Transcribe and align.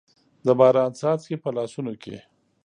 د 0.45 0.47
باران 0.59 0.91
څاڅکي، 0.99 1.35
په 1.43 1.49
لاسونو 1.57 1.93
کې 2.01 2.15